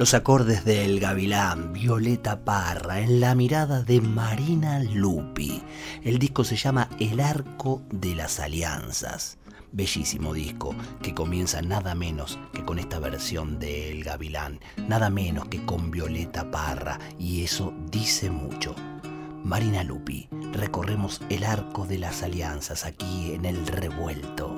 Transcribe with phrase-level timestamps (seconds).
[0.00, 5.62] Los acordes del gavilán, Violeta Parra, en la mirada de Marina Lupi.
[6.02, 9.36] El disco se llama El Arco de las Alianzas.
[9.72, 15.48] Bellísimo disco que comienza nada menos que con esta versión de El Gavilán, nada menos
[15.48, 18.74] que con Violeta Parra, y eso dice mucho.
[19.44, 24.50] Marina Lupi, recorremos el arco de las alianzas aquí en el revuelto.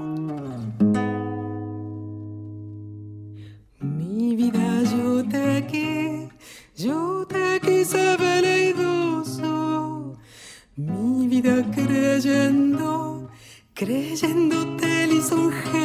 [10.76, 13.28] Mi vida creyendo,
[13.74, 15.81] creyéndote lisonjero,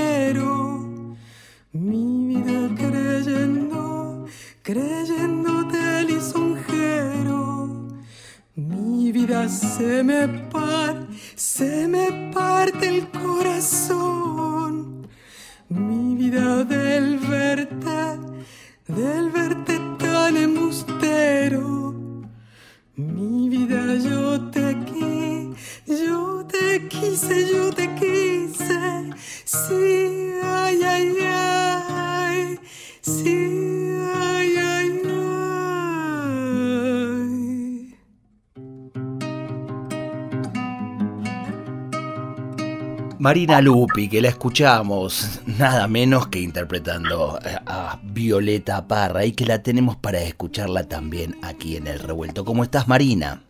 [43.27, 49.61] Marina Lupi, que la escuchamos nada menos que interpretando a Violeta Parra y que la
[49.61, 52.45] tenemos para escucharla también aquí en el revuelto.
[52.45, 53.41] ¿Cómo estás, Marina?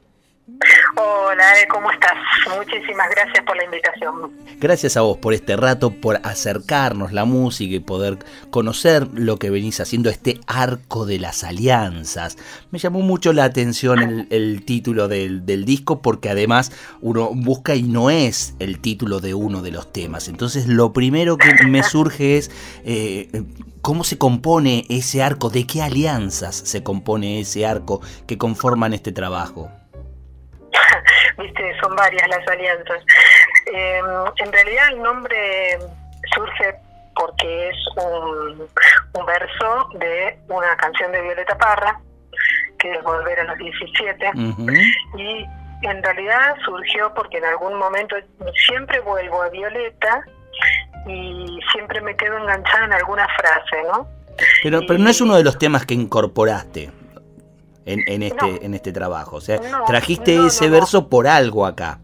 [0.99, 2.15] Hola, ¿cómo estás?
[2.57, 4.31] Muchísimas gracias por la invitación.
[4.59, 8.17] Gracias a vos por este rato, por acercarnos la música y poder
[8.49, 12.37] conocer lo que venís haciendo, este arco de las alianzas.
[12.71, 16.71] Me llamó mucho la atención el, título del, disco porque además
[17.01, 20.27] uno busca y no es el título de uno de los temas.
[20.27, 22.49] Entonces lo primero que me surge es
[22.85, 23.43] eh,
[23.83, 29.11] cómo se compone ese arco, de qué alianzas se compone ese arco que conforman este
[29.11, 29.69] trabajo.
[31.37, 33.03] viste, son varias las alianzas.
[33.67, 34.05] Em,
[34.37, 35.77] en realidad el nombre
[36.33, 36.75] surge
[37.15, 38.67] porque es un,
[39.25, 41.99] verso de una canción de Violeta Parra,
[42.79, 44.31] que es Volver a los 17,
[45.17, 45.45] y
[45.81, 48.15] en realidad surgió porque en algún momento
[48.67, 50.21] siempre vuelvo a Violeta
[51.07, 54.07] y siempre me quedo enganchada en alguna frase, ¿no?
[54.61, 56.91] Pero, pero no es uno de los temas que incorporaste
[57.87, 59.37] en, en este, en este trabajo.
[59.37, 61.99] O sea, trajiste ese verso por algo acá.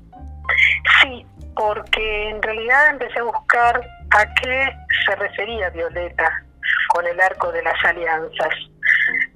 [1.02, 4.70] Sí, porque en realidad empecé a buscar a qué
[5.06, 6.44] se refería Violeta
[6.90, 8.54] con el arco de las alianzas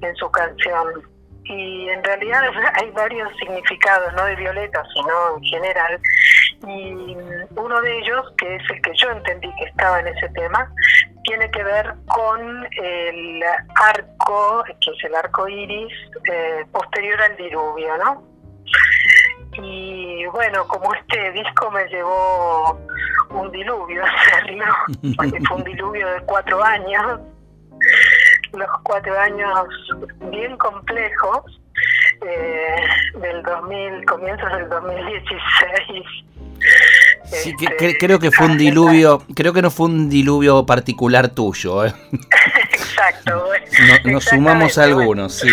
[0.01, 0.87] en su canción.
[1.43, 2.41] Y en realidad
[2.81, 5.99] hay varios significados, no de Violeta, sino en general.
[6.65, 7.15] Y
[7.55, 10.71] uno de ellos, que es el que yo entendí que estaba en ese tema,
[11.23, 13.43] tiene que ver con el
[13.75, 15.93] arco, que es el arco iris,
[16.31, 18.23] eh, posterior al diluvio, ¿no?
[19.61, 22.79] Y bueno, como este disco me llevó
[23.29, 24.65] un diluvio hacerlo,
[25.17, 27.19] porque fue un diluvio de cuatro años,
[28.53, 29.67] los cuatro años
[30.31, 31.59] bien complejos,
[32.25, 36.27] eh, del 2000, comienzos del 2016
[37.25, 41.85] Sí, este, creo que fue un diluvio, creo que no fue un diluvio particular tuyo.
[41.85, 41.93] ¿eh?
[42.71, 43.43] Exacto.
[44.05, 45.49] nos sumamos algunos, sí.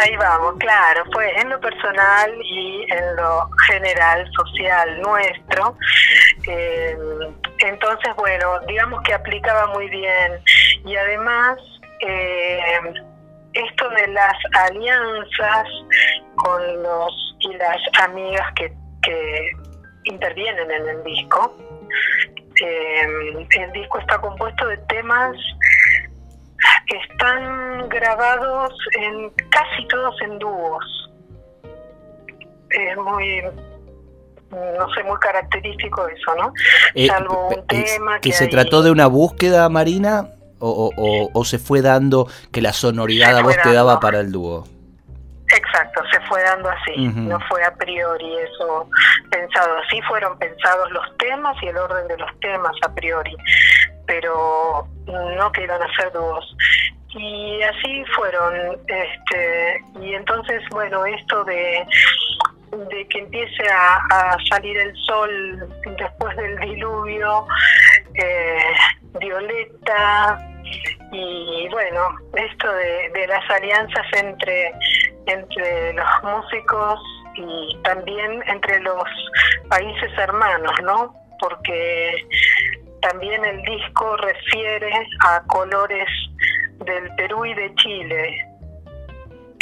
[0.00, 5.76] Ahí vamos, claro, fue en lo personal y en lo general, social nuestro.
[6.48, 6.96] Eh,
[7.58, 10.32] entonces, bueno, digamos que aplicaba muy bien.
[10.86, 11.58] Y además,
[12.00, 12.60] eh,
[13.54, 15.68] esto de las alianzas
[16.36, 18.72] con los y las amigas que,
[19.02, 19.50] que
[20.04, 21.56] intervienen en el disco.
[22.60, 23.02] Eh,
[23.58, 25.36] el disco está compuesto de temas
[26.86, 31.10] que están grabados en casi todos en dúos.
[32.70, 33.42] Es muy,
[34.50, 36.52] no sé, muy característico eso, ¿no?
[36.94, 40.28] Eh, Salvo un tema que, se trató de una búsqueda marina
[40.58, 44.66] o, o, se fue dando que la sonoridad a vos te daba para el dúo.
[45.54, 48.88] Exacto, se fue dando así, no fue a priori eso
[49.30, 53.36] pensado, así fueron pensados los temas y el orden de los temas a priori,
[54.06, 56.56] pero no que iban a ser dúos.
[57.16, 61.86] Y así fueron, este, y entonces, bueno, esto de,
[62.72, 67.46] de que empiece a, a salir el sol después del diluvio,
[68.14, 68.73] eh,
[69.38, 70.38] Violeta,
[71.10, 74.72] y bueno, esto de, las alianzas entre,
[75.26, 77.00] entre los músicos
[77.34, 79.04] y también entre los
[79.68, 81.14] países hermanos, ¿no?
[81.40, 82.26] Porque
[83.02, 84.92] también el disco refiere
[85.26, 86.08] a colores
[86.84, 88.46] del Perú y de Chile,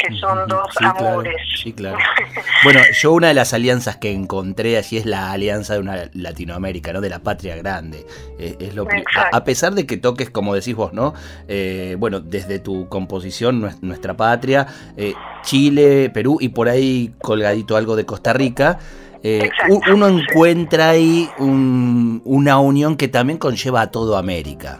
[0.07, 1.35] que son dos sí, claro, amores.
[1.61, 1.97] sí, claro.
[2.63, 6.93] Bueno, yo una de las alianzas que encontré allí es la alianza de una Latinoamérica,
[6.93, 7.01] ¿no?
[7.01, 8.05] De la patria grande.
[8.39, 9.35] Eh, es lo Exacto.
[9.35, 11.13] a pesar de que toques, como decís vos, ¿no?
[11.47, 14.65] Eh, bueno, desde tu composición, nues- nuestra patria,
[14.97, 18.79] eh, Chile, Perú y por ahí colgadito algo de Costa Rica.
[19.25, 24.79] eh, Exacto, uno encuentra ahí un- una unión que también conlleva a todo América.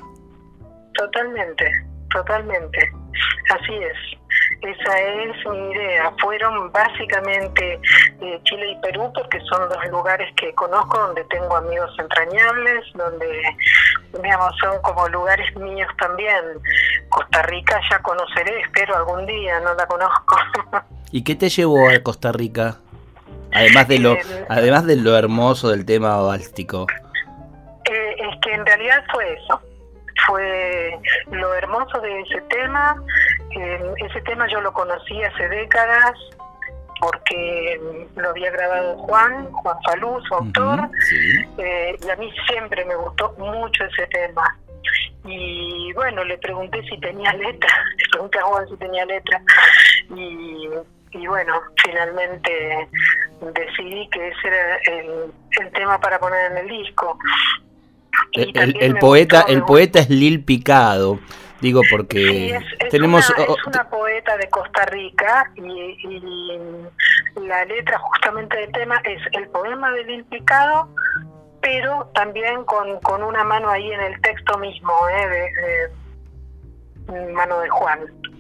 [0.96, 1.66] Totalmente,
[2.12, 2.80] totalmente.
[3.50, 4.20] Así es.
[4.64, 6.12] Esa es mi idea.
[6.22, 7.80] Fueron básicamente
[8.22, 13.44] eh, Chile y Perú porque son dos lugares que conozco, donde tengo amigos entrañables, donde,
[14.22, 16.44] digamos, son como lugares míos también.
[17.10, 20.38] Costa Rica ya conoceré, espero algún día, no la conozco.
[21.12, 22.78] ¿Y qué te llevó a Costa Rica?
[23.54, 26.88] Además de lo, Eh, además de lo hermoso del tema báltico.
[27.86, 29.62] Eh, es que en realidad fue eso.
[30.26, 30.98] Fue
[31.32, 32.96] lo hermoso de ese tema.
[33.56, 36.14] Eh, ese tema yo lo conocí hace décadas
[37.00, 37.80] porque
[38.16, 40.80] lo había grabado Juan, Juan Falú, su autor,
[41.10, 41.18] sí.
[41.58, 44.58] eh, y a mí siempre me gustó mucho ese tema.
[45.26, 49.42] Y bueno, le pregunté si tenía letra, le pregunté a Juan si tenía letra,
[50.16, 50.70] y,
[51.12, 52.88] y bueno, finalmente
[53.54, 57.18] decidí que ese era el, el tema para poner en el disco.
[58.32, 61.20] Y El, el- poeta, gustó, el poeta es Lil Picado.
[61.64, 67.42] Digo porque Sí, es, es tenemos una, es una poeta de Costa Rica y, y
[67.48, 70.90] la letra justamente del tema es el poema del Lil Picado,
[71.62, 75.28] pero también con, con una mano ahí en el texto mismo, ¿eh?
[77.08, 78.00] de, de- mano de Juan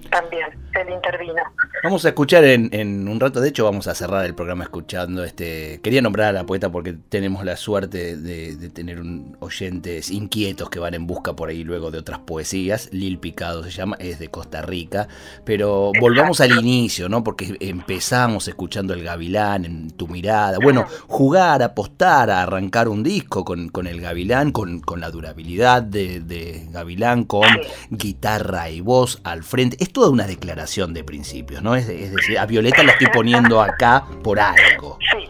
[0.09, 0.47] también,
[0.79, 1.41] él intervino.
[1.83, 5.23] Vamos a escuchar en, en un rato, de hecho vamos a cerrar el programa escuchando
[5.23, 5.79] este...
[5.81, 10.69] Quería nombrar a la poeta porque tenemos la suerte de, de tener un, oyentes inquietos
[10.69, 12.89] que van en busca por ahí luego de otras poesías.
[12.91, 15.07] Lil Picado se llama, es de Costa Rica.
[15.45, 17.23] Pero volvamos al inicio, ¿no?
[17.23, 20.57] Porque empezamos escuchando El Gavilán en tu mirada.
[20.61, 25.83] Bueno, jugar, apostar, a arrancar un disco con, con el Gavilán, con, con la durabilidad
[25.83, 27.47] de, de Gavilán, con
[27.89, 29.77] guitarra y voz al frente.
[29.79, 31.75] Es toda una declaración de principios, ¿no?
[31.75, 34.97] Es, decir, a Violeta la estoy poniendo acá por algo.
[35.11, 35.29] Sí,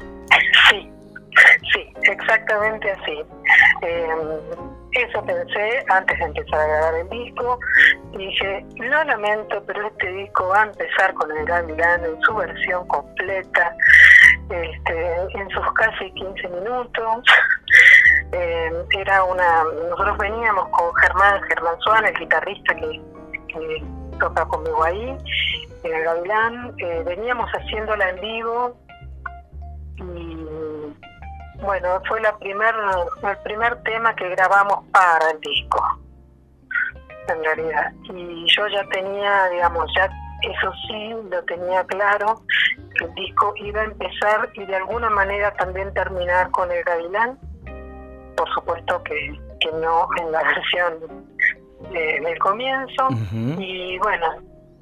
[0.70, 0.92] sí,
[1.74, 3.24] sí, exactamente así.
[3.82, 4.08] Eh,
[4.94, 7.60] eso pensé antes de empezar a grabar el disco.
[8.18, 12.88] Dije, lo lamento, pero este disco va a empezar con el Gavilán en su versión
[12.88, 13.76] completa,
[14.50, 17.26] este, en sus casi 15 minutos.
[18.32, 23.02] Eh, era una, nosotros veníamos con Germán, Germán Suárez, el guitarrista que,
[23.48, 23.84] que
[24.14, 25.18] toca conmigo ahí,
[25.84, 28.78] en el Gavilán, eh, veníamos haciéndola en vivo
[29.98, 30.34] y
[31.62, 32.74] bueno, fue la primer,
[33.24, 35.82] el primer tema que grabamos para el disco,
[37.30, 37.92] en realidad.
[38.14, 40.10] Y yo ya tenía, digamos, ya
[40.42, 42.42] eso sí, lo tenía claro,
[42.98, 47.40] que el disco iba a empezar y de alguna manera también terminar con el Gavilán.
[48.36, 51.23] Por supuesto que, que no en la versión
[51.92, 53.08] de- del comienzo.
[53.60, 54.28] Y bueno,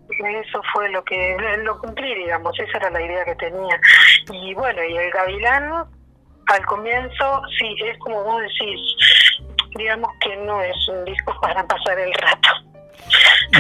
[0.10, 3.80] eso fue lo que lo cumplí, digamos, esa era la idea que tenía.
[4.32, 5.72] Y bueno, y el Gavilán,
[6.48, 8.80] al comienzo, sí, es como vos decís,
[9.78, 12.50] digamos que no es un disco para pasar el rato.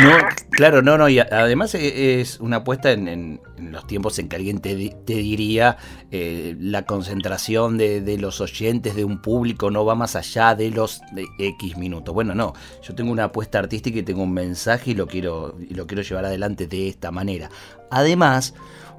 [0.01, 0.11] No,
[0.51, 4.59] claro, no, no, y además e- es una apuesta en, los tiempos en que alguien
[4.59, 5.77] te, di- te diría
[6.11, 10.71] eh, la concentración de, de los oyentes, de un público, no va más allá de
[10.71, 12.13] los de X minutos.
[12.13, 15.73] Bueno, no, yo tengo una apuesta artística y tengo un mensaje y lo quiero, y
[15.73, 17.49] lo quiero llevar adelante de esta manera.
[17.89, 18.53] Además,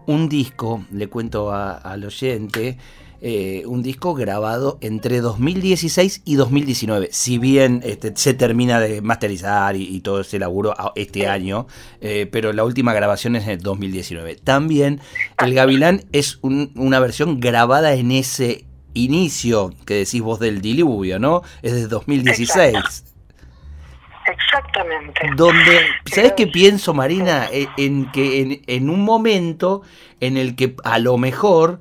[0.06, 2.76] un disco, le cuento a- al oyente,
[3.24, 7.08] eh, un disco grabado entre 2016 y 2019.
[7.12, 11.68] Si bien este, se termina de masterizar y, y todo ese laburo este año,
[12.00, 14.36] eh, pero la última grabación es en el 2019.
[14.36, 15.00] También
[15.38, 18.64] El Gavilán es un- una versión grabada en ese
[18.94, 21.42] inicio que decís vos del diluvio, ¿no?
[21.62, 23.04] Es de 2016.
[24.26, 25.20] Exactamente.
[25.36, 27.48] Donde, ¿sabes qué pienso, Marina?
[27.52, 29.82] E, en que en, un momento
[30.20, 31.80] en el que a lo mejor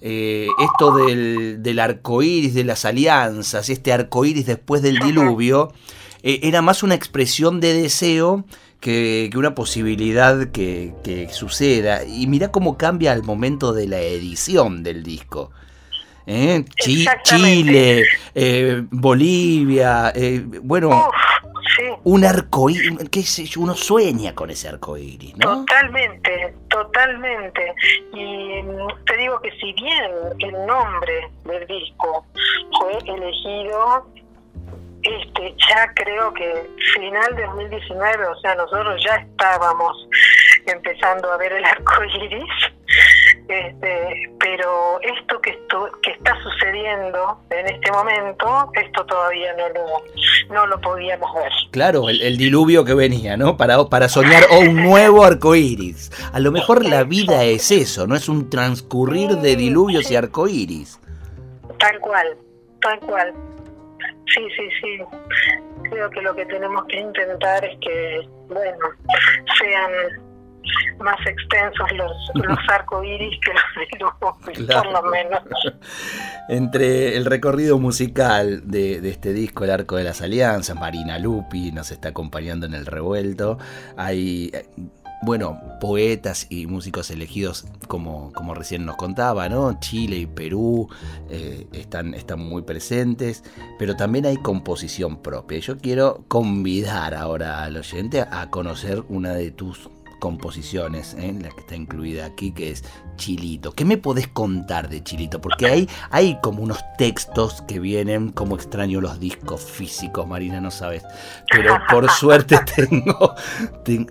[0.00, 5.72] eh, esto del, del arco iris, de las alianzas, este arco iris después del diluvio,
[6.22, 8.44] eh, era más una expresión de deseo
[8.80, 12.04] que, una posibilidad que, que, suceda.
[12.04, 15.50] Y mira cómo cambia al momento de la edición del disco.
[16.30, 16.62] ¿Eh?
[16.76, 18.04] Chile,
[18.34, 21.10] eh, Bolivia, eh, bueno,
[22.04, 25.64] un arcoíris, qué sé yo, uno sueña con ese arcoíris, ¿no?
[25.64, 27.74] Totalmente, totalmente.
[28.12, 32.26] Y mm, te digo que si bien el nombre del disco
[32.78, 34.06] fue elegido
[35.02, 40.08] este ya creo que final de 2019, o sea, nosotros ya estábamos
[40.66, 42.44] empezando a ver el arco iris,
[43.48, 50.54] este, pero esto que, esto que está sucediendo en este momento, esto todavía no lo,
[50.54, 51.50] no lo podíamos ver.
[51.70, 53.56] Claro, el, diluvio que venía, ¿no?
[53.56, 56.10] Para, para soñar un nuevo arco iris.
[56.32, 58.14] A lo mejor la vida es eso, ¿no?
[58.14, 61.00] Es un transcurrir de diluvios y arco iris.
[61.78, 62.36] Tal cual,
[62.82, 63.32] tal cual.
[64.26, 64.98] Sí, sí, sí.
[65.90, 68.88] Creo que lo que tenemos que intentar es que, bueno,
[69.58, 70.27] sean
[71.00, 73.52] más extensos los, los arcoíris que
[73.98, 75.42] los de por lo menos.
[76.48, 81.72] Entre el recorrido musical de, de, este disco, El Arco de las Alianzas, Marina Lupi
[81.72, 83.58] nos está acompañando en el revuelto.
[83.96, 84.50] Hay
[85.20, 89.78] bueno, poetas y músicos elegidos, como, como recién nos contaba, ¿no?
[89.80, 90.88] Chile y Perú
[91.28, 93.42] eh, están, están muy presentes,
[93.78, 95.58] pero también hay composición propia.
[95.58, 101.34] Yo quiero convidar ahora al oyente a conocer una de tus composiciones, ¿eh?
[101.40, 102.84] la que está incluida aquí, que es
[103.16, 103.72] Chilito.
[103.72, 105.40] ¿Qué me podés contar de Chilito?
[105.40, 110.70] Porque hay, hay como unos textos que vienen, como extraño los discos físicos, Marina, no
[110.70, 111.04] sabes.
[111.50, 113.34] Pero por suerte tengo,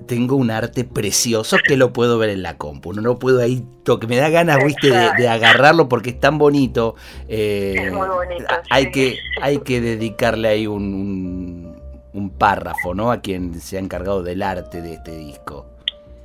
[0.06, 2.94] tengo un arte precioso que lo puedo ver en la compu.
[2.94, 6.96] No lo puedo ahí, que me da ganas, viste, de, agarrarlo porque es tan bonito.
[7.28, 8.46] Eh, es muy bonito.
[8.70, 11.78] Hay, que, hay que dedicarle ahí un,
[12.14, 13.12] un párrafo, ¿no?
[13.12, 15.77] A quien se ha encargado del arte de este disco.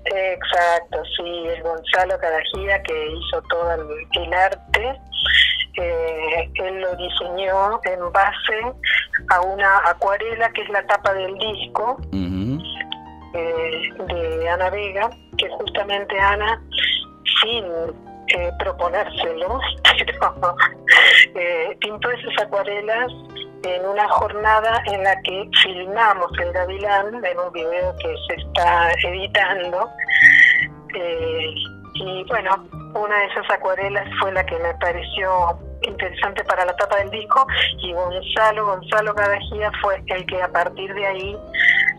[0.04, 5.00] Exacto, sí, es Gonzalo Cadajía que hizo todo el, arte.
[5.76, 8.60] Eh, él lo diseñó en base
[9.28, 16.18] a una acuarela que es la tapa del disco eh, de Ana Vega, que justamente
[16.18, 16.60] Ana,
[17.40, 17.64] sin
[18.28, 19.60] eh, proponérselo,
[21.34, 23.10] pero pintó esas acuarelas
[23.64, 28.90] en una jornada en la que filmamos el Gavilán en un video que se está
[29.04, 29.88] editando.
[30.94, 31.54] Eh,
[31.94, 36.96] y bueno, una de esas acuarelas fue la que me pareció interesante para la tapa
[36.98, 37.46] del disco
[37.78, 41.36] y Gonzalo, Gonzalo Cadajía fue el que a partir de ahí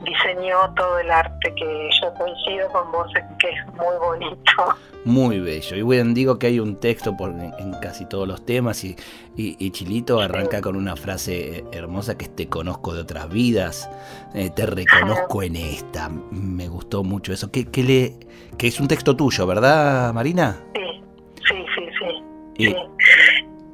[0.03, 4.75] diseñó todo el arte que yo coincido con vos que es muy bonito.
[5.05, 5.75] Muy bello.
[5.75, 8.95] Y bueno, digo que hay un texto por, en, casi todos los temas y,
[9.36, 13.89] y, Chilito arranca con una frase hermosa que es te conozco de otras vidas,
[14.33, 16.10] eh, te reconozco en esta.
[16.31, 17.51] Me gustó mucho eso.
[17.51, 18.19] Que, que, le,
[18.57, 20.57] que es un texto tuyo, ¿verdad, Marina?
[20.74, 21.03] Sí,
[21.48, 22.75] sí, sí, sí.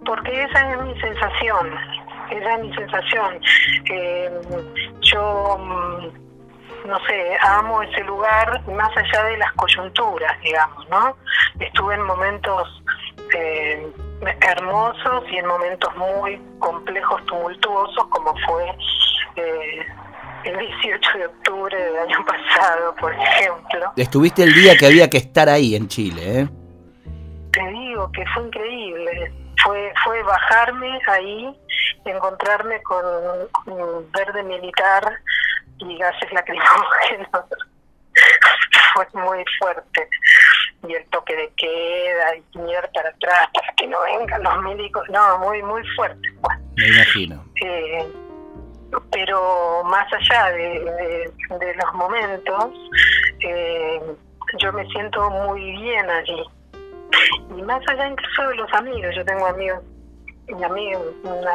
[0.06, 1.70] Porque esa es mi sensación
[2.32, 3.42] esa es mi sensación.
[3.92, 4.32] Eh,
[5.02, 11.16] yo, mm, no sé, amo ese lugar más allá de las coyunturas, digamos, ¿no?
[11.60, 12.84] Estuve en momentos
[13.36, 13.88] eh,
[14.42, 18.66] hermosos y en momentos muy complejos, tumultuosos, como fue
[19.36, 19.86] eh,
[20.46, 23.92] el 18 de octubre del año pasado, por ejemplo.
[23.96, 26.50] Estuviste el día que había que estar ahí en Chile, ¿eh?
[27.52, 29.34] Te digo que fue increíble.
[29.64, 31.54] Fue, fue bajarme ahí
[32.06, 35.20] encontrarme con, verde militar
[35.80, 37.46] y gases lacrimógenos.
[38.94, 40.10] Fue muy fuerte.
[40.88, 45.04] Y el toque de queda y mirar para atrás para que no vengan los médicos.
[45.10, 46.30] No muy muy fuerte.
[46.78, 47.44] Me imagino.
[47.62, 48.08] Eh,
[49.12, 52.72] pero más allá de, los momentos
[53.42, 54.02] eh,
[54.58, 56.44] yo me siento muy bien allí.
[57.58, 59.16] Y más allá incluso de los amigos.
[59.16, 59.84] Yo tengo amigos
[60.64, 61.04] amigos,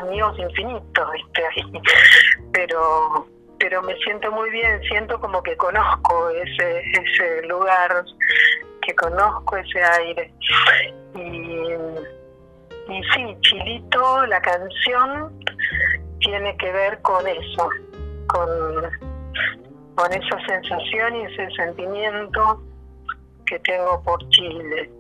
[0.03, 1.09] amigos infinitos,
[2.53, 3.27] pero
[3.59, 8.05] pero me siento muy bien, siento como que conozco ese ese lugar,
[8.83, 10.33] que conozco ese aire.
[11.15, 11.21] Y,
[12.93, 15.33] y sí, Chilito, la canción
[16.21, 17.69] tiene que ver con eso,
[18.27, 18.49] con,
[19.95, 22.63] con esa sensación y ese sentimiento
[23.47, 24.91] que tengo por Chile.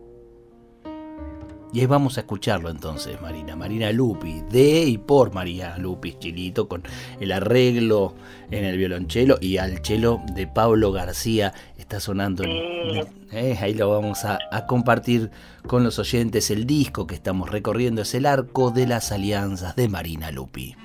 [1.74, 3.56] Y ahí vamos a escucharlo entonces, Marina.
[3.56, 6.84] Marina Lupi, de y por María Lupi Chilito, con
[7.18, 8.14] el arreglo
[8.52, 11.52] en el violonchelo y al chelo de Pablo García.
[11.76, 12.44] Está sonando.
[12.44, 15.32] Eh, ahí lo vamos a, a compartir
[15.66, 16.48] con los oyentes.
[16.52, 20.76] El disco que estamos recorriendo es El Arco de las Alianzas de Marina Lupi.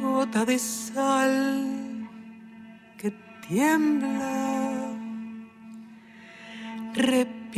[0.00, 2.08] Gota de sal
[2.96, 3.12] que
[3.46, 4.88] tiembla,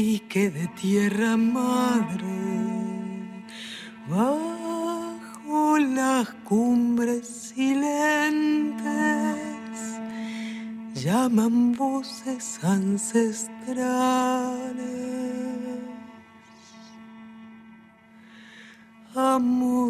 [0.00, 2.25] repique de tierra madre,
[4.09, 8.83] bajo las cumbres silentes,
[10.95, 13.50] llaman voces ancestrales.
[19.14, 19.87] Amorosa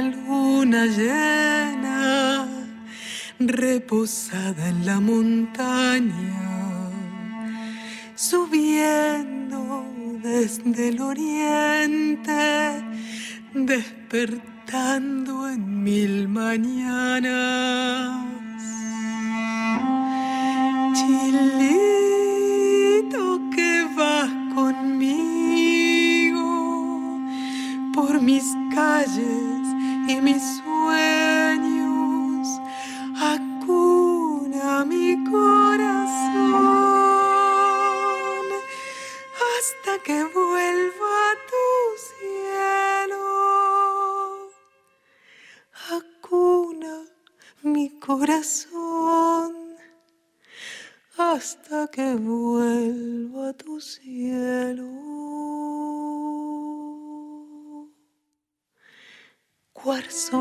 [0.00, 2.46] luna llena,
[3.40, 6.53] reposada en la montaña,
[8.14, 9.86] subiendo
[10.22, 12.82] desde el oriente,
[13.54, 18.03] despertando en mil mañanas.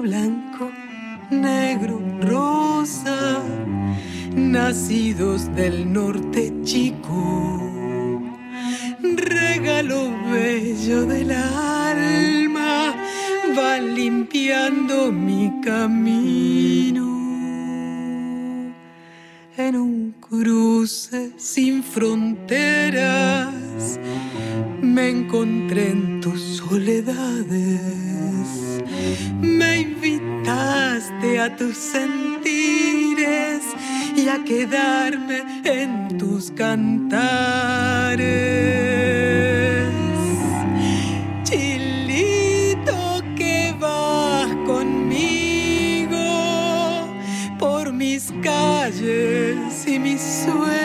[0.01, 0.71] Blanco,
[1.29, 3.41] negro, rosa,
[4.35, 7.62] nacidos del norte chico,
[9.01, 12.93] regalo bello del alma,
[13.57, 17.13] va limpiando mi camino
[19.57, 24.00] en un cruce sin fronteras.
[24.81, 28.12] Me encontré en tus soledades,
[29.41, 33.62] me invitaste a tus sentires
[34.15, 38.23] y a quedarme en tus cantares.
[41.43, 46.17] Chilito que vas conmigo
[47.60, 50.83] por mis calles y mis sueños,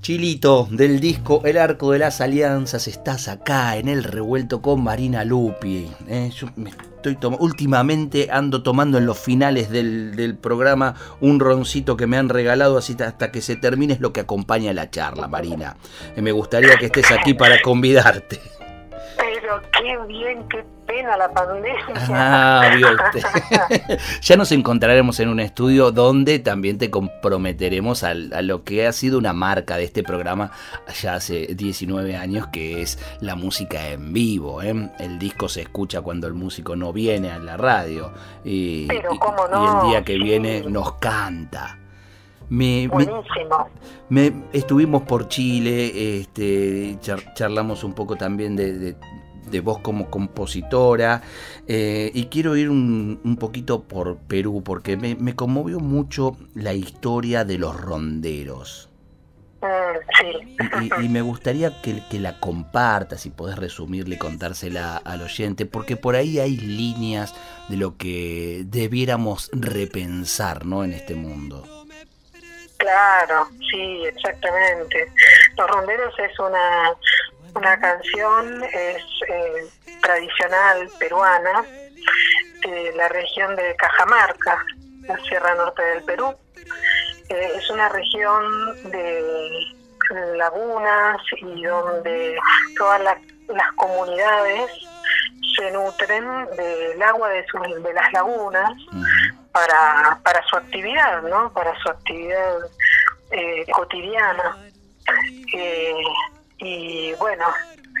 [0.00, 5.24] Chilito del disco El Arco de las Alianzas, estás acá en el revuelto con Marina
[5.24, 5.90] Lupi.
[6.06, 6.30] ¿eh?
[6.32, 12.06] Yo me estoy últimamente ando tomando en los finales del, del programa un roncito que
[12.06, 15.76] me han regalado así hasta que se termine es lo que acompaña la charla, Marina.
[16.14, 18.40] Eh, me gustaría que estés aquí para convidarte.
[19.16, 21.74] Pero qué bien, qué pena la pandemia.
[22.10, 23.98] Ah, vio usted.
[24.22, 28.92] ya nos encontraremos en un estudio donde también te comprometeremos al- a, lo que ha
[28.92, 30.50] sido una marca de este programa
[31.02, 34.62] ya hace 19 años, que es la música en vivo.
[34.62, 34.90] ¿eh?
[34.98, 38.12] El disco se escucha cuando el músico no viene a la radio
[38.44, 41.78] y, Pero y- cómo y no, el día que viene nos canta.
[42.50, 43.68] Me- me, Buenísimo.
[44.10, 48.96] me- estuvimos por Chile, este, char- charlamos un poco también de, de-
[49.54, 51.22] de vos como compositora
[51.68, 56.74] eh, y quiero ir un, un poquito por Perú porque me, me conmovió mucho la
[56.74, 58.88] historia de los ronderos.
[59.62, 59.66] Mm,
[60.20, 60.56] sí.
[60.98, 65.22] Y, y- y me gustaría que, que la compartas, si podés resumirle y contársela al
[65.22, 67.32] oyente, porque por ahí hay líneas
[67.68, 70.82] de lo que debiéramos repensar ¿no?
[70.84, 71.64] en este mundo.
[72.76, 75.08] Claro, sí, exactamente.
[75.56, 76.90] Los Ronderos es una,
[77.54, 79.66] una canción, es eh,
[80.02, 81.64] tradicional peruana,
[82.62, 84.64] de la región de Cajamarca,
[85.02, 86.34] la Sierra Norte del Perú.
[87.28, 89.66] Eh, es una región de
[90.36, 92.38] lagunas y donde
[92.76, 94.70] todas la- las comunidades
[95.56, 96.24] se nutren
[96.56, 98.72] del agua de, sus- de las lagunas
[99.52, 101.52] para, para su actividad, ¿no?
[101.52, 102.56] Para su actividad
[103.30, 104.56] eh, cotidiana.
[105.54, 105.94] Eh,
[106.58, 107.46] y bueno,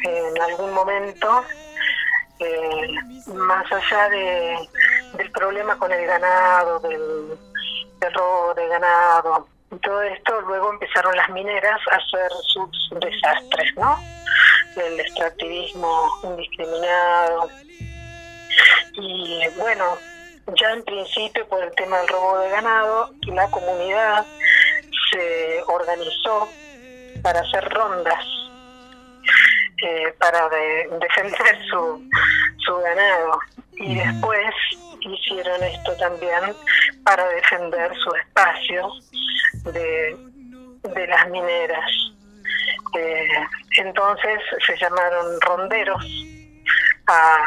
[0.04, 1.44] en algún momento,
[2.38, 2.94] eh,
[3.26, 4.68] más allá de,
[5.16, 7.38] del problema con el ganado, del,
[8.00, 9.48] del robo de ganado,
[9.82, 13.98] todo esto, luego empezaron las mineras a hacer sus desastres, ¿no?
[14.76, 17.48] El extractivismo indiscriminado.
[18.92, 19.98] Y bueno,
[20.60, 24.24] ya en principio por el tema del robo de ganado, la comunidad
[25.10, 26.48] se organizó
[27.22, 28.24] para hacer rondas
[29.84, 32.08] eh, para defender su,
[32.64, 33.38] su ganado
[33.72, 34.54] y después
[35.00, 36.40] hicieron esto también
[37.04, 38.88] para defender su espacio
[39.64, 40.16] de,
[40.94, 41.90] de las mineras.
[42.98, 43.28] Eh,
[43.76, 46.02] entonces se llamaron ronderos
[47.06, 47.44] a,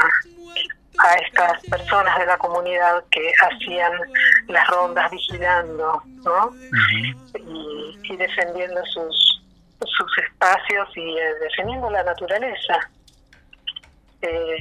[1.00, 3.93] a estas personas de la comunidad que hacían
[4.47, 6.52] las rondas vigilando ¿no?
[7.39, 9.37] y, y, defendiendo sus,
[9.85, 12.89] sus espacios y eh, defendiendo la naturaleza.
[14.21, 14.57] Eh,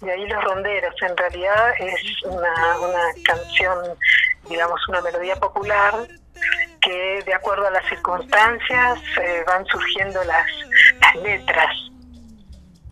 [0.00, 3.78] de ahí los ronderos, en realidad es una, una canción,
[4.48, 6.06] digamos, una melodía popular
[6.82, 10.46] que de acuerdo a las circunstancias eh, van surgiendo las,
[11.00, 11.74] las letras.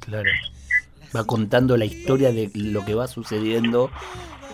[0.00, 0.30] Claro.
[1.14, 3.90] Va contando la historia de lo que va sucediendo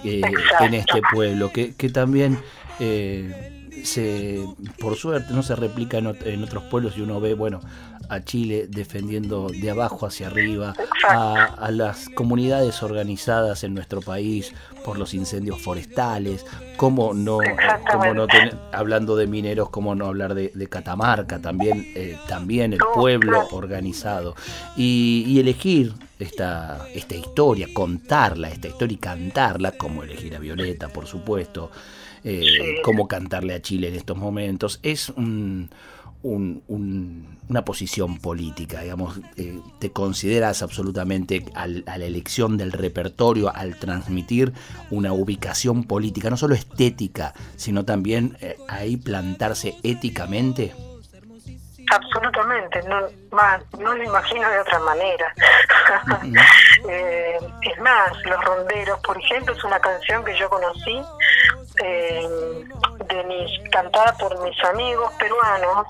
[0.05, 0.21] eh,
[0.61, 2.43] en este pueblo, que, que también
[2.81, 4.45] eh, se,
[4.79, 7.61] por suerte no se replica en, en, otros pueblos y uno ve, bueno,
[8.09, 10.75] a Chile defendiendo de abajo hacia arriba,
[11.09, 14.53] a, a, las comunidades organizadas en nuestro país
[14.85, 16.45] por los incendios forestales,
[16.77, 17.39] cómo no,
[17.93, 22.73] cómo no ten, hablando de mineros, cómo no hablar de, de Catamarca, también, eh, también
[22.73, 24.35] el pueblo organizado.
[24.77, 30.89] Y, y elegir esta, esta historia, contarla, esta historia y cantarla, como elegir a Violeta,
[30.89, 31.71] por supuesto,
[32.25, 32.77] eh, sí.
[32.83, 35.71] cómo cantarle a Chile en estos momentos, es un
[36.23, 42.73] un, un, una posición política, digamos, eh, te consideras absolutamente al, a la elección del
[42.73, 44.53] repertorio, al transmitir
[44.91, 50.75] una ubicación política, no solo estética, sino también eh, ahí plantarse éticamente.
[51.91, 53.01] Absolutamente, no,
[53.33, 55.35] más, no lo imagino de otra manera.
[56.89, 61.03] eh, es más, Los Ronderos, por ejemplo, es una canción que yo conocí
[61.83, 62.65] eh,
[63.09, 65.87] de mis cantada por mis amigos peruanos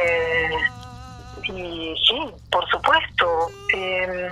[0.00, 0.50] eh,
[1.44, 4.30] y sí por supuesto eh,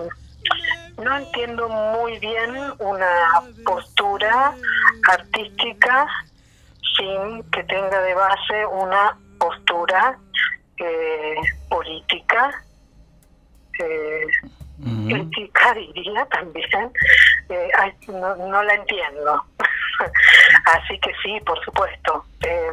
[1.03, 4.55] no entiendo muy bien una postura
[5.11, 6.07] artística
[6.97, 10.19] sin que tenga de base una postura
[10.79, 11.35] eh,
[11.69, 12.63] política
[13.79, 14.27] eh,
[14.79, 15.11] mm.
[15.11, 16.93] ética diría también
[17.49, 19.45] eh, ay, no, no la entiendo
[20.67, 22.25] Así que sí, por supuesto.
[22.43, 22.71] Eh,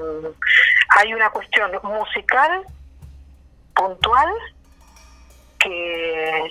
[0.99, 2.63] hay una cuestión musical
[3.75, 4.29] puntual
[5.59, 6.49] que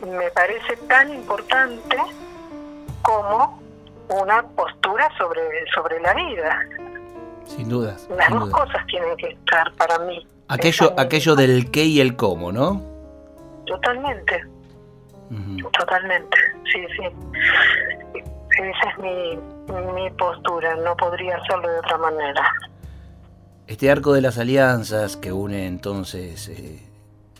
[0.00, 1.96] me parece tan importante
[3.02, 3.62] como
[4.08, 5.40] una postura sobre,
[5.74, 6.60] sobre la vida.
[7.44, 8.08] Sin dudas.
[8.16, 10.26] Las sin dos cosas tienen que estar para mí.
[10.48, 12.82] Aquello, aquello del qué y el cómo, ¿no?
[13.66, 14.44] Totalmente.
[15.30, 15.70] Uh -huh.
[15.78, 16.36] Totalmente,
[16.70, 18.22] sí, sí.
[18.58, 22.44] Esa es mi, mi postura, no podría hacerlo de otra manera.
[23.66, 26.82] Este arco de las alianzas que une entonces eh,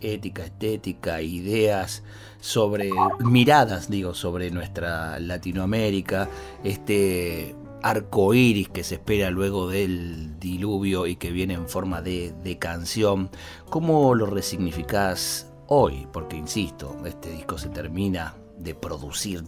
[0.00, 2.02] ética, estética, ideas
[2.40, 6.28] sobre, miradas, digo, sobre nuestra Latinoamérica,
[6.64, 12.32] este arco iris que se espera luego del diluvio y que viene en forma de,
[12.32, 13.30] de canción,
[13.68, 16.06] ¿cómo lo resignificás hoy?
[16.12, 19.42] Porque insisto, este disco se termina de producir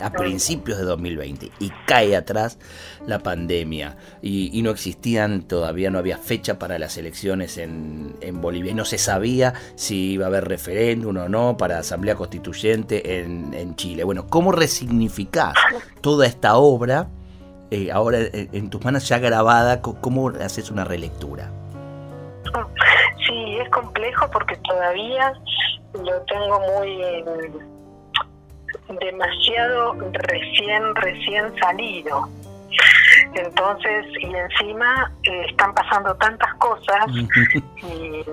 [0.00, 2.58] a principios de 2020 y cae atrás
[3.06, 3.96] la pandemia.
[4.22, 8.72] Y, no existían todavía no había fecha para las elecciones en, en, Bolivia.
[8.72, 13.54] Y no se sabía si iba a haber referéndum o no para asamblea constituyente en,
[13.54, 14.04] en Chile.
[14.04, 15.54] Bueno cómo resignificar
[16.00, 17.08] toda esta obra
[17.70, 21.50] eh, ahora en, en, tus manos ya grabada cómo haces una relectura
[23.26, 25.32] sí es complejo porque todavía
[25.94, 27.02] lo tengo muy
[29.00, 32.28] demasiado recién, recién salido.
[33.34, 37.06] Entonces, y encima eh, están pasando tantas cosas.
[37.76, 38.24] y,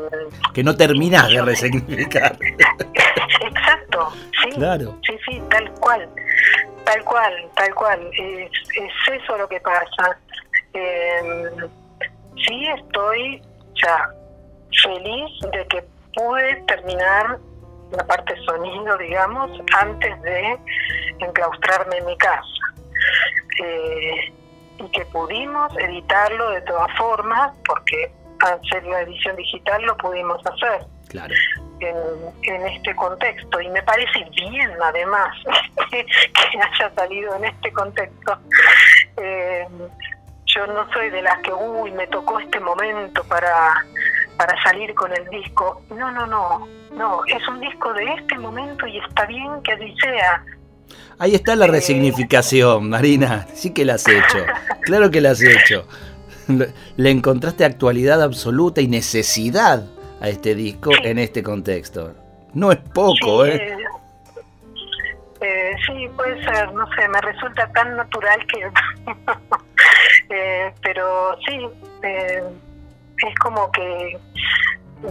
[0.53, 2.37] que no terminas de resignificar.
[3.41, 4.11] Exacto,
[4.43, 4.49] sí.
[4.55, 4.97] Claro.
[5.05, 6.09] Sí, sí, tal cual.
[6.85, 8.09] Tal cual, tal cual.
[8.13, 10.17] Es, es eso lo que pasa.
[10.73, 11.51] Eh,
[12.45, 13.41] sí, estoy
[13.83, 14.09] ya
[14.83, 17.37] feliz de que pude terminar
[17.95, 20.59] la parte sonido, digamos, antes de
[21.19, 22.45] enclaustrarme en mi casa.
[23.63, 24.33] eh,
[24.77, 30.85] y que pudimos editarlo de todas formas, porque hacer la edición digital lo pudimos hacer.
[31.09, 31.33] Claro.
[31.79, 35.35] En, este contexto y me parece bien además
[35.91, 36.05] que,
[36.59, 38.37] haya salido en este contexto
[39.17, 39.67] eh,
[40.55, 43.85] yo no soy de las que uy me tocó este momento para
[44.37, 48.87] para salir con el disco no no no no es un disco de este momento
[48.87, 50.43] y está bien que así sea
[51.17, 53.47] Ahí está la resignificación, Marina.
[53.53, 54.45] Sí que la has hecho.
[54.81, 55.87] Claro que la has hecho.
[56.97, 59.87] Le encontraste actualidad absoluta y necesidad
[60.21, 62.13] a este disco en este contexto.
[62.53, 63.55] No es poco, ¿eh?
[63.55, 63.77] ¿eh?
[65.41, 68.69] eh sí, puede ser, no sé, me resulta tan natural que...
[70.29, 71.67] eh, pero sí,
[72.03, 72.43] eh,
[73.17, 74.17] es como que,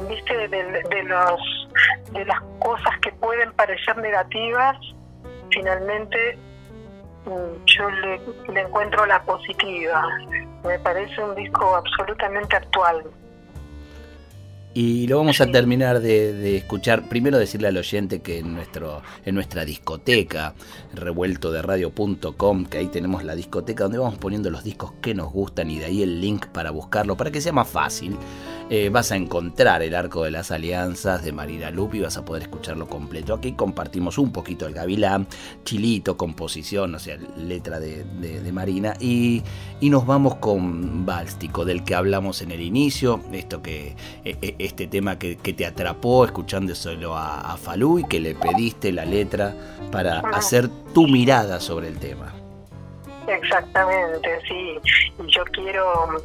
[0.09, 1.69] viste, de, de, los,
[2.13, 4.77] de las cosas que pueden parecer negativas,
[5.51, 6.39] finalmente
[7.27, 8.21] mm, yo le,
[8.53, 10.07] le encuentro la positiva.
[10.65, 13.05] Me parece un disco absolutamente actual.
[14.77, 17.09] Y lo vamos a terminar de, escuchar.
[17.09, 20.55] Primero decirle al oyente que en, nuestro, en nuestra discoteca,
[20.93, 25.33] revuelto de radio.com, que ahí tenemos la discoteca donde vamos poniendo los discos que nos
[25.33, 28.17] gustan y de ahí el link para buscarlo, para que sea más fácil.
[28.71, 32.45] Eh, vas a encontrar el arco de las alianzas de Marina Lupi, vas a poder
[32.45, 33.35] escucharlo completo.
[33.35, 35.27] Aquí compartimos un poquito el Gavilán,
[35.65, 38.05] Chilito, composición, o sea, letra de,
[38.53, 39.43] Marina, y,
[39.83, 44.87] nos vamos con Bálstico, del que hablamos en el inicio, esto que, e, e, este
[44.87, 49.55] tema que, te atrapó escuchándoselo a, a Falú y que le pediste la letra
[49.93, 52.35] para hacer tu mirada sobre el tema.
[53.29, 54.79] Exactamente, sí.
[55.29, 56.23] Yo quiero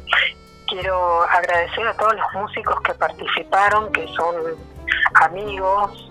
[0.70, 4.34] quiero agradecer a todos los músicos que participaron, que son
[5.14, 6.10] amigos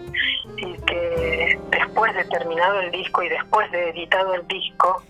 [0.57, 5.01] y que después de terminado el disco y después de editado el disco,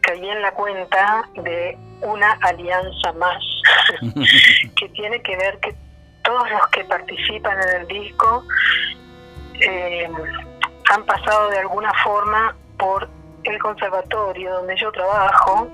[0.00, 3.42] caí en la cuenta de una alianza más
[4.76, 5.74] que tiene que ver que
[6.22, 8.44] todos los que participan en el disco
[9.60, 10.08] eh,
[10.90, 13.08] han pasado de alguna forma por
[13.44, 15.68] el conservatorio donde yo trabajo.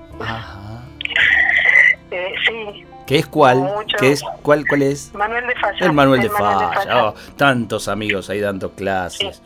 [2.11, 3.85] Eh, sí, ¿Qué es cuál?
[3.99, 5.13] ¿Qué es cuál cuál es?
[5.13, 5.85] Manuel de Falla.
[5.85, 7.05] El Manuel de Falla.
[7.05, 9.41] Oh, tantos amigos ahí dando clases.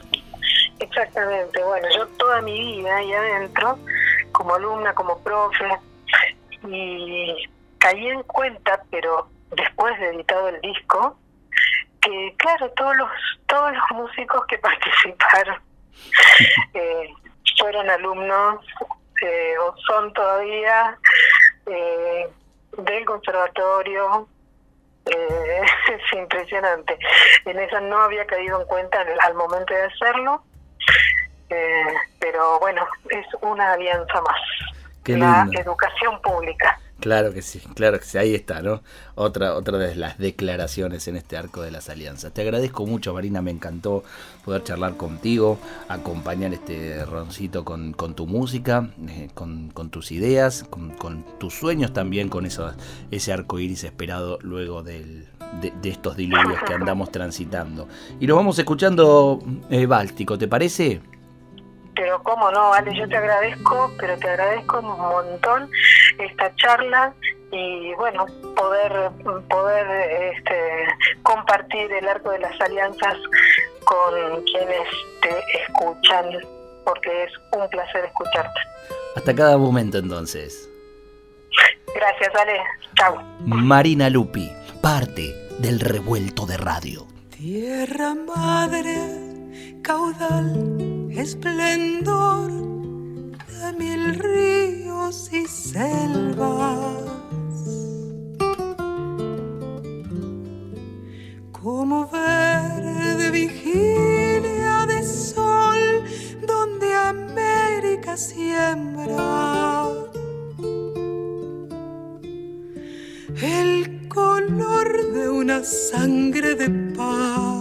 [0.79, 1.61] Exactamente.
[1.63, 3.77] Bueno, yo toda mi vida ahí adentro,
[4.31, 5.65] como alumna, como profe,
[6.67, 7.35] y
[7.79, 11.17] caí en cuenta, pero después de editado el disco,
[12.01, 13.09] que claro, todos los
[13.47, 15.57] todos los músicos que participaron
[16.73, 17.09] eh,
[17.59, 18.65] fueron alumnos
[19.21, 20.97] eh, o son todavía
[21.65, 22.29] eh,
[22.83, 24.27] del conservatorio.
[25.05, 25.61] Eh,
[25.93, 26.97] es impresionante.
[27.45, 30.43] En eso no había caído en cuenta al momento de hacerlo,
[31.49, 34.41] eh, pero bueno, es una alianza más.
[35.05, 36.79] la educación pública.
[36.99, 38.81] Claro que sí, claro que sí, ahí está, ¿no?
[39.15, 42.33] Otra, otra de las declaraciones en este arco de las alianzas.
[42.33, 44.03] Te agradezco mucho, Marina, me encantó
[44.43, 51.53] poder charlar contigo, acompañar este roncito con, tu música, eh, con, tus ideas, con, tus
[51.53, 52.73] sueños también, con eso,
[53.11, 55.27] ese arco iris esperado luego del,
[55.61, 57.87] de, estos diluvios que andamos transitando.
[58.19, 61.01] Y nos vamos escuchando eh, Báltico, ¿te parece?
[61.99, 65.69] Pero cómo no, Ale, yo te agradezco, pero te agradezco un montón
[66.17, 67.13] esta charla
[67.51, 69.11] y bueno, poder
[69.49, 70.87] poder este,
[71.23, 73.17] compartir el arco de las alianzas
[73.83, 74.87] con quienes
[75.21, 76.25] te escuchan,
[76.85, 78.59] porque es un placer escucharte.
[79.17, 80.69] Hasta cada momento entonces.
[81.93, 82.61] Gracias, Ale.
[82.95, 83.21] Chao.
[83.41, 84.49] Marina Lupi,
[84.81, 87.05] parte del revuelto de radio.
[87.35, 89.29] Tierra madre
[89.81, 90.77] caudal,
[91.21, 92.49] esplendor
[93.47, 97.03] de mil ríos y selvas.
[101.51, 106.03] Como verde vigilia de sol
[106.47, 109.89] donde América siembra.
[113.41, 117.58] El color de una sangre de paz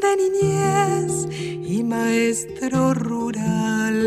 [0.00, 1.28] de niñez
[1.68, 3.98] y maestro rural.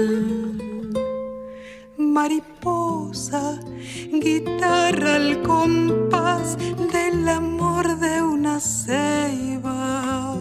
[1.98, 3.60] Mariposa,
[4.12, 6.58] guitarra al compás
[6.92, 10.36] del amor de una ceiba.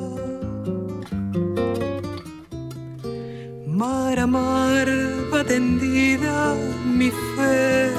[3.66, 4.88] Mar a mar
[5.32, 7.90] va tendida mi fe,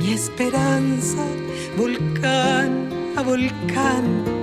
[0.00, 1.24] mi esperanza,
[1.76, 4.39] volcán a volcán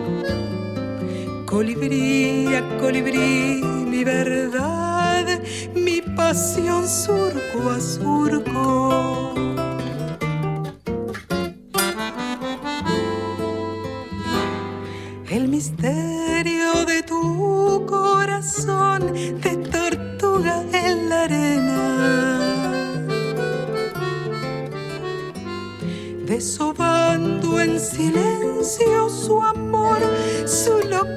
[1.57, 5.25] colibrí a colibrí, mi verdad,
[5.73, 9.33] mi pasión surco a surco.
[15.31, 19.01] El misterio de tu corazón
[19.41, 21.83] de tortuga en la arena.
[26.23, 29.97] Desobando en silencio su amor,
[30.45, 31.16] su locura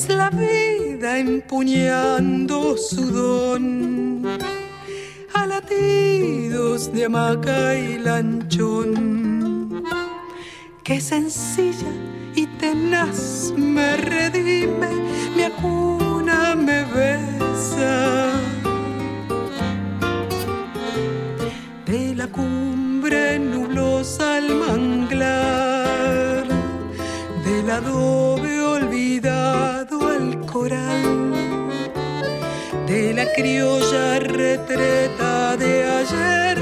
[0.00, 4.24] Es la vida empuñando su don
[5.34, 9.84] a latidos de hamaca y lanchón.
[10.82, 11.92] Qué sencilla
[12.34, 14.88] y tenaz me redime,
[15.36, 18.30] me acuna, me besa.
[21.84, 26.46] De la cumbre nublosa al manglar,
[27.44, 28.49] del adobe
[32.86, 36.58] de la criolla retreta de ayer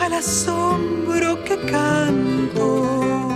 [0.00, 3.35] al asombro que canto.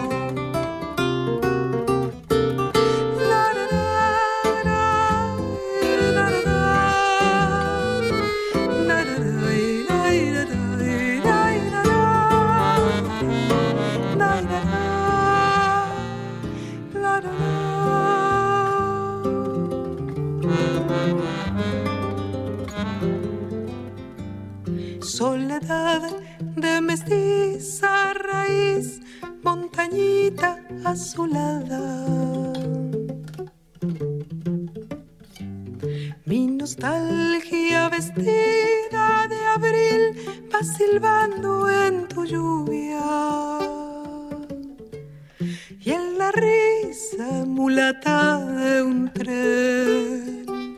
[46.32, 50.76] Risa mulata de un tren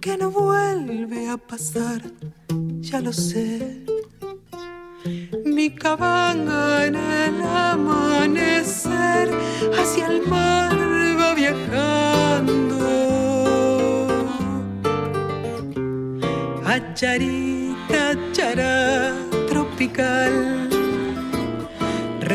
[0.00, 2.02] que no vuelve a pasar,
[2.80, 3.84] ya lo sé.
[5.44, 9.30] Mi cabaña en el amanecer
[9.78, 10.76] hacia el mar
[11.20, 12.78] va viajando.
[16.64, 19.12] A charita, chará
[19.48, 20.55] tropical,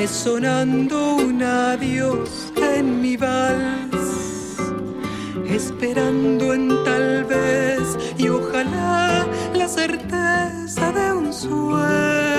[0.01, 4.57] resonando un adiós en mi vals
[5.45, 7.85] esperando en tal vez
[8.17, 12.30] y ojalá la certeza de un sueño.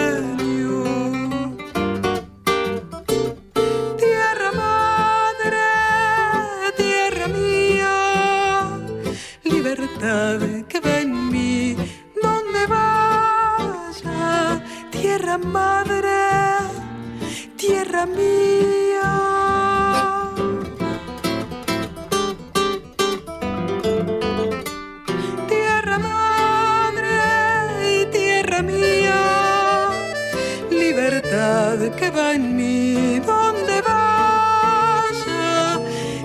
[32.34, 35.80] En mí donde vaya,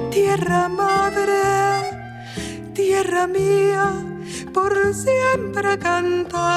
[0.09, 1.33] tierra madre,
[2.73, 3.91] tierra mía,
[4.53, 6.56] por siempre cantando